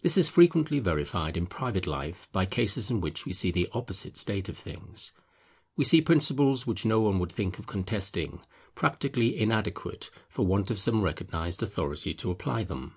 [0.00, 4.16] This is frequently verified in private life by cases in which we see the opposite
[4.16, 5.12] state of things;
[5.76, 8.40] we see principles which no one would think of contesting,
[8.74, 12.94] practically inadequate, for want of some recognized authority to apply them.